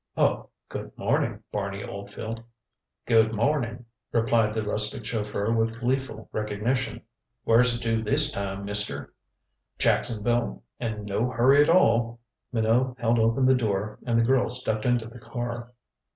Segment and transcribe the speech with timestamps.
[0.17, 2.41] Oh good morning, Barney Oldfield."
[3.05, 7.03] "Good morning," replied the rustic chauffeur with gleeful recognition.
[7.43, 9.13] "Where's it to this time, mister?"
[9.77, 10.63] "Jacksonville.
[10.79, 12.19] And no hurry at all."
[12.51, 15.71] Minot held open the door and the girl stepped into the car.